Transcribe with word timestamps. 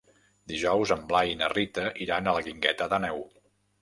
Dijous 0.51 0.93
en 0.95 1.03
Blai 1.11 1.29
i 1.33 1.37
na 1.41 1.49
Rita 1.53 1.85
iran 2.07 2.31
a 2.33 2.37
la 2.39 2.43
Guingueta 2.49 2.89
d'Àneu. 2.95 3.23